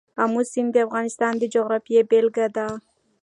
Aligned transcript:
آمو 0.23 0.41
سیند 0.51 0.69
د 0.73 0.77
افغانستان 0.87 1.33
د 1.37 1.43
جغرافیې 1.53 2.01
بېلګه 2.09 2.47
ده. 2.55 2.67